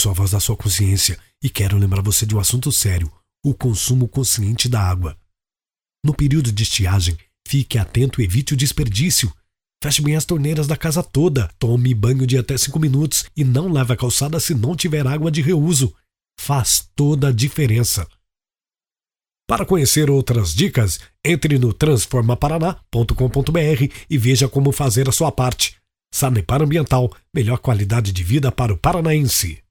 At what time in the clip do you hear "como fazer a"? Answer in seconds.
24.48-25.12